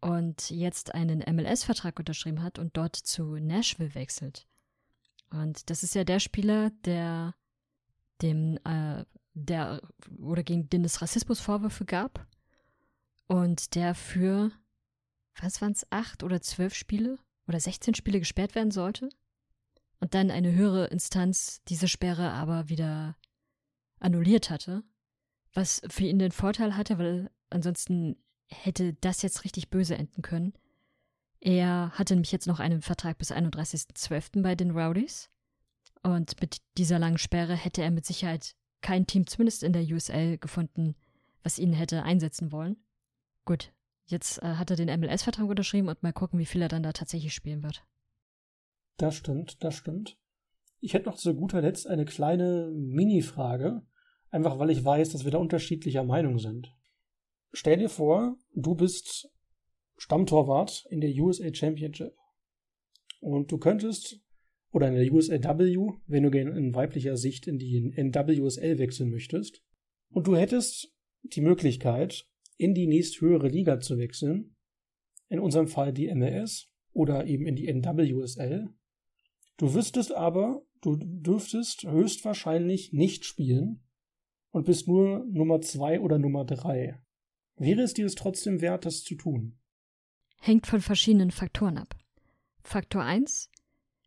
[0.00, 4.46] und jetzt einen MLS-Vertrag unterschrieben hat und dort zu Nashville wechselt.
[5.30, 7.34] Und das ist ja der Spieler, der
[8.22, 9.82] dem äh, der
[10.18, 12.26] oder gegen den es Rassismusvorwürfe gab
[13.26, 14.50] und der für
[15.40, 19.10] was waren es acht oder zwölf Spiele oder 16 Spiele gesperrt werden sollte
[20.00, 23.16] und dann eine höhere Instanz diese Sperre aber wieder
[23.98, 24.82] annulliert hatte,
[25.56, 28.16] was für ihn den Vorteil hatte, weil ansonsten
[28.48, 30.52] hätte das jetzt richtig böse enden können.
[31.40, 34.42] Er hatte nämlich jetzt noch einen Vertrag bis 31.12.
[34.42, 35.30] bei den Rowdies
[36.02, 40.38] und mit dieser langen Sperre hätte er mit Sicherheit kein Team, zumindest in der USL,
[40.38, 40.94] gefunden,
[41.42, 42.76] was ihn hätte einsetzen wollen.
[43.44, 43.72] Gut,
[44.06, 46.92] jetzt äh, hat er den MLS-Vertrag unterschrieben und mal gucken, wie viel er dann da
[46.92, 47.84] tatsächlich spielen wird.
[48.98, 50.16] Das stimmt, das stimmt.
[50.80, 53.82] Ich hätte noch zu guter Letzt eine kleine Mini-Frage,
[54.36, 56.70] einfach weil ich weiß, dass wir da unterschiedlicher Meinung sind.
[57.52, 59.30] Stell dir vor, du bist
[59.96, 62.14] Stammtorwart in der USA Championship
[63.20, 64.20] und du könntest
[64.72, 69.62] oder in der USLW, wenn du gerne in weiblicher Sicht in die NWSL wechseln möchtest.
[70.10, 72.26] Und du hättest die Möglichkeit,
[72.58, 74.54] in die nächsthöhere Liga zu wechseln,
[75.30, 78.68] in unserem Fall die MLS oder eben in die NWSL.
[79.56, 83.85] Du wüsstest aber, du dürftest höchstwahrscheinlich nicht spielen
[84.56, 86.98] und bist nur Nummer zwei oder Nummer drei.
[87.56, 89.58] Wäre es dir es trotzdem wert, das zu tun?
[90.40, 91.94] Hängt von verschiedenen Faktoren ab.
[92.62, 93.50] Faktor 1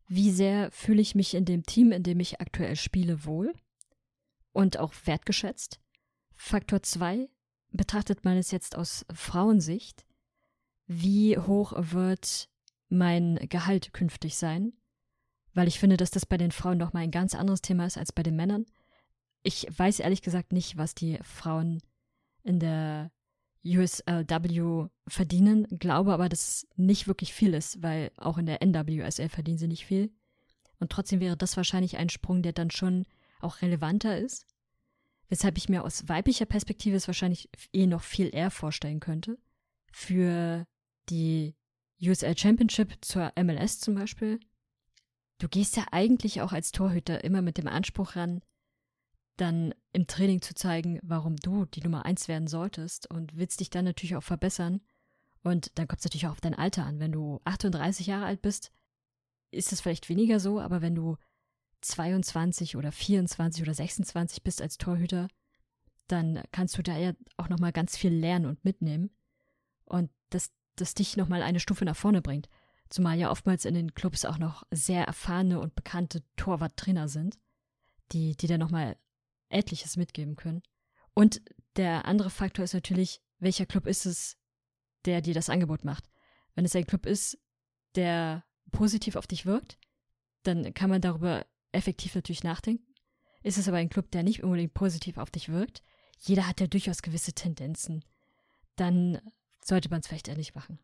[0.10, 3.54] wie sehr fühle ich mich in dem Team, in dem ich aktuell spiele, wohl
[4.54, 5.80] und auch wertgeschätzt.
[6.34, 7.30] Faktor 2,
[7.72, 10.06] betrachtet man es jetzt aus Frauensicht,
[10.88, 12.50] wie hoch wird
[12.90, 14.74] mein Gehalt künftig sein?
[15.54, 18.00] Weil ich finde, dass das bei den Frauen noch mal ein ganz anderes Thema ist
[18.00, 18.66] als bei den Männern.
[19.44, 21.82] Ich weiß ehrlich gesagt nicht, was die Frauen
[22.44, 23.12] in der
[23.64, 29.30] USLW verdienen, glaube aber, dass es nicht wirklich viel ist, weil auch in der NWSL
[29.30, 30.12] verdienen sie nicht viel.
[30.80, 33.06] Und trotzdem wäre das wahrscheinlich ein Sprung, der dann schon
[33.42, 34.46] auch relevanter ist.
[35.28, 39.38] Weshalb ich mir aus weiblicher Perspektive es wahrscheinlich eh noch viel eher vorstellen könnte.
[39.92, 40.66] Für
[41.10, 41.56] die
[42.02, 44.40] USL Championship zur MLS zum Beispiel.
[45.38, 48.42] Du gehst ja eigentlich auch als Torhüter immer mit dem Anspruch ran,
[49.42, 53.70] dann im Training zu zeigen, warum du die Nummer eins werden solltest und willst dich
[53.70, 54.82] dann natürlich auch verbessern.
[55.44, 57.00] Und dann kommt es natürlich auch auf dein Alter an.
[57.00, 58.72] Wenn du 38 Jahre alt bist,
[59.52, 61.18] ist es vielleicht weniger so, aber wenn du
[61.82, 65.28] 22 oder 24 oder 26 bist als Torhüter,
[66.08, 69.12] dann kannst du da ja auch nochmal ganz viel lernen und mitnehmen.
[69.86, 72.50] Und das, das dich nochmal eine Stufe nach vorne bringt.
[72.90, 77.38] Zumal ja oftmals in den Clubs auch noch sehr erfahrene und bekannte Torwarttrainer sind,
[78.12, 78.98] die, die dann nochmal
[79.50, 80.62] etliches mitgeben können.
[81.14, 81.42] Und
[81.76, 84.38] der andere Faktor ist natürlich, welcher Club ist es,
[85.06, 86.10] der dir das Angebot macht.
[86.56, 87.38] Wenn es ein Club ist,
[87.96, 89.78] der positiv auf dich wirkt,
[90.44, 92.86] dann kann man darüber effektiv natürlich nachdenken.
[93.44, 95.82] Ist es aber ein Club, der nicht unbedingt positiv auf dich wirkt,
[96.20, 98.04] jeder hat ja durchaus gewisse Tendenzen,
[98.76, 99.22] dann
[99.64, 100.80] sollte man es vielleicht eher machen.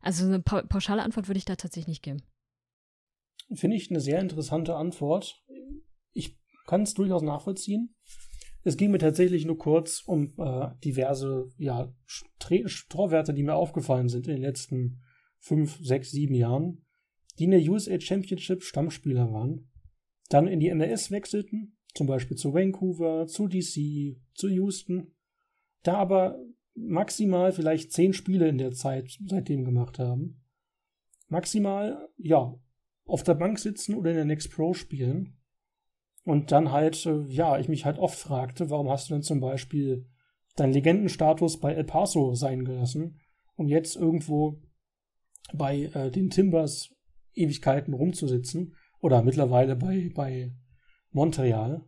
[0.00, 2.22] Also eine pauschale Antwort würde ich da tatsächlich nicht geben.
[3.54, 5.41] Finde ich eine sehr interessante Antwort.
[6.66, 7.94] Kann es durchaus nachvollziehen.
[8.64, 11.92] Es ging mir tatsächlich nur kurz um äh, diverse ja,
[12.88, 15.02] Torwerte, die mir aufgefallen sind in den letzten
[15.38, 16.84] fünf, sechs, sieben Jahren,
[17.38, 19.70] die in der USA Championship Stammspieler waren,
[20.28, 25.14] dann in die MLS wechselten, zum Beispiel zu Vancouver, zu DC, zu Houston,
[25.82, 26.38] da aber
[26.74, 30.42] maximal vielleicht zehn Spiele in der Zeit seitdem gemacht haben.
[31.28, 32.54] Maximal, ja,
[33.04, 35.36] auf der Bank sitzen oder in der Next Pro spielen.
[36.24, 39.40] Und dann halt, äh, ja, ich mich halt oft fragte, warum hast du denn zum
[39.40, 40.06] Beispiel
[40.56, 43.20] deinen Legendenstatus bei El Paso sein gelassen,
[43.56, 44.60] um jetzt irgendwo
[45.52, 46.90] bei äh, den Timbers
[47.34, 50.52] Ewigkeiten rumzusitzen oder mittlerweile bei, bei
[51.10, 51.84] Montreal.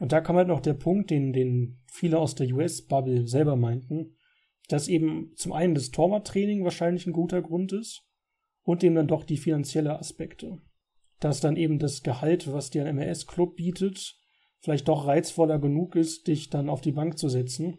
[0.00, 4.16] Und da kam halt noch der Punkt, den, den viele aus der US-Bubble selber meinten,
[4.68, 8.04] dass eben zum einen das Torwarttraining wahrscheinlich ein guter Grund ist
[8.62, 10.58] und eben dann doch die finanzielle Aspekte.
[11.20, 14.16] Dass dann eben das Gehalt, was dir ein MLS-Club bietet,
[14.60, 17.78] vielleicht doch reizvoller genug ist, dich dann auf die Bank zu setzen,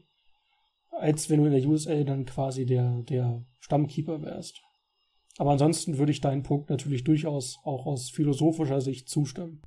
[0.92, 4.62] als wenn du in der USL dann quasi der, der Stammkeeper wärst.
[5.38, 9.62] Aber ansonsten würde ich deinen Punkt natürlich durchaus auch aus philosophischer Sicht zustimmen.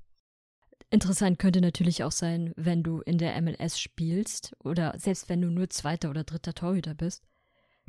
[0.90, 5.50] Interessant könnte natürlich auch sein, wenn du in der MLS spielst oder selbst wenn du
[5.50, 7.24] nur zweiter oder dritter Torhüter bist.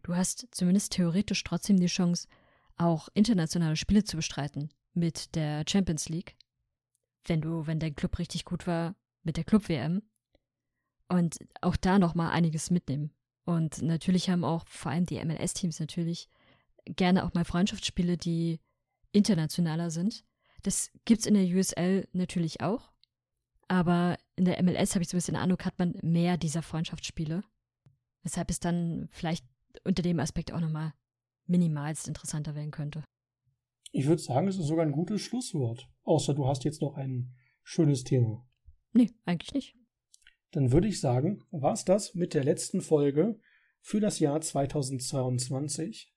[0.04, 2.28] Du hast zumindest theoretisch trotzdem die Chance,
[2.78, 6.36] auch internationale Spiele zu bestreiten mit der Champions League.
[7.26, 10.04] Wenn du, wenn dein Club richtig gut war, mit der Club WM.
[11.08, 13.12] Und auch da nochmal einiges mitnehmen.
[13.46, 16.30] Und natürlich haben auch vor allem die MLS-Teams natürlich
[16.86, 18.60] gerne auch mal Freundschaftsspiele, die
[19.12, 20.24] internationaler sind.
[20.64, 22.92] Das gibt's in der USL natürlich auch.
[23.68, 27.44] Aber in der MLS habe ich so ein bisschen Eindruck, hat man mehr dieser Freundschaftsspiele.
[28.24, 29.46] Weshalb es dann vielleicht
[29.84, 30.94] unter dem Aspekt auch nochmal
[31.48, 33.04] minimalst interessanter werden könnte.
[33.98, 35.90] Ich würde sagen, es ist sogar ein gutes Schlusswort.
[36.04, 37.34] Außer du hast jetzt noch ein
[37.64, 38.46] schönes Thema.
[38.92, 39.78] Nee, eigentlich nicht.
[40.52, 43.40] Dann würde ich sagen, war es das mit der letzten Folge
[43.80, 46.14] für das Jahr 2022.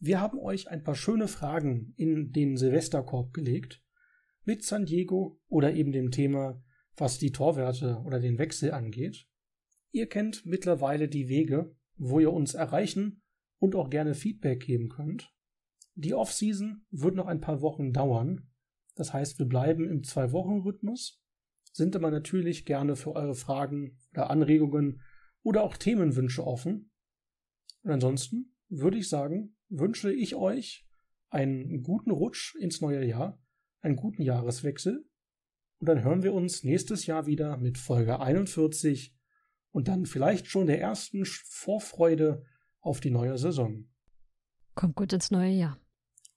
[0.00, 3.84] Wir haben euch ein paar schöne Fragen in den Silvesterkorb gelegt
[4.44, 6.64] mit San Diego oder eben dem Thema,
[6.96, 9.28] was die Torwerte oder den Wechsel angeht.
[9.90, 13.20] Ihr kennt mittlerweile die Wege, wo ihr uns erreichen
[13.58, 15.35] und auch gerne Feedback geben könnt.
[15.96, 18.48] Die Offseason wird noch ein paar Wochen dauern.
[18.94, 21.22] Das heißt, wir bleiben im Zwei-Wochen-Rhythmus,
[21.72, 25.02] sind aber natürlich gerne für eure Fragen oder Anregungen
[25.42, 26.90] oder auch Themenwünsche offen.
[27.82, 30.86] Und ansonsten würde ich sagen, wünsche ich euch
[31.28, 33.38] einen guten Rutsch ins neue Jahr
[33.86, 35.08] einen guten Jahreswechsel
[35.78, 39.16] und dann hören wir uns nächstes Jahr wieder mit Folge 41
[39.70, 42.44] und dann vielleicht schon der ersten Vorfreude
[42.80, 43.88] auf die neue Saison.
[44.74, 45.78] Kommt gut ins neue Jahr.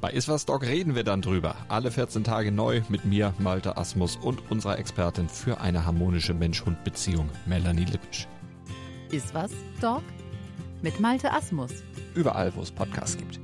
[0.00, 1.56] Bei Iswas Dog reden wir dann drüber.
[1.68, 7.28] Alle 14 Tage neu mit mir, Malte Asmus und unserer Expertin für eine harmonische Mensch-Hund-Beziehung,
[7.46, 8.28] Melanie Lippisch.
[9.10, 10.04] Iswas Dog
[10.82, 11.82] mit Malte Asmus.
[12.14, 13.40] Überall, wo es Podcasts gibt.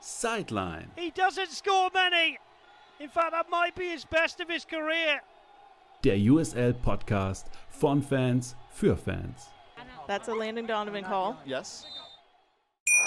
[0.00, 0.90] Sideline.
[0.96, 2.38] He doesn't score many.
[3.00, 5.20] In fact, that might be his best of his career.
[6.04, 9.50] Der USL Podcast von Fans für Fans.
[10.06, 11.36] That's a Landon Donovan call.
[11.44, 11.86] Yes.